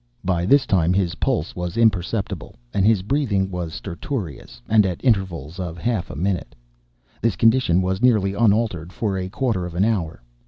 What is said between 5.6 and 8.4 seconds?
half a minute. This condition was nearly